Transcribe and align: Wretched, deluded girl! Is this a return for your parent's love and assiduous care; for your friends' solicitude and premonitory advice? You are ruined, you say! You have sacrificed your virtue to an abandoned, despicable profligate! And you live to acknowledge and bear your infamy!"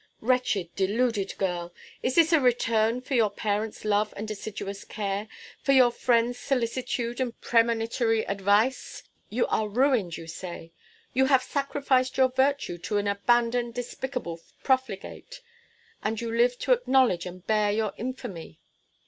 Wretched, 0.19 0.75
deluded 0.75 1.37
girl! 1.37 1.71
Is 2.01 2.15
this 2.15 2.33
a 2.33 2.39
return 2.39 3.01
for 3.01 3.13
your 3.13 3.29
parent's 3.29 3.85
love 3.85 4.15
and 4.17 4.31
assiduous 4.31 4.83
care; 4.83 5.27
for 5.61 5.73
your 5.73 5.91
friends' 5.91 6.39
solicitude 6.39 7.21
and 7.21 7.39
premonitory 7.39 8.23
advice? 8.25 9.03
You 9.29 9.45
are 9.45 9.69
ruined, 9.69 10.17
you 10.17 10.25
say! 10.25 10.71
You 11.13 11.25
have 11.25 11.43
sacrificed 11.43 12.17
your 12.17 12.29
virtue 12.29 12.79
to 12.79 12.97
an 12.97 13.07
abandoned, 13.07 13.75
despicable 13.75 14.41
profligate! 14.63 15.39
And 16.03 16.19
you 16.19 16.35
live 16.35 16.57
to 16.61 16.73
acknowledge 16.73 17.27
and 17.27 17.45
bear 17.45 17.71
your 17.71 17.93
infamy!" 17.95 18.59